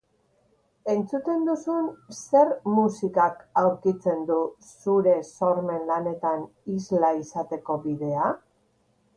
[0.91, 1.89] Entzuten duzun
[2.19, 4.39] zer musikak aurkitzen du
[4.71, 8.37] zure sormen lanetan isla izateko bidea?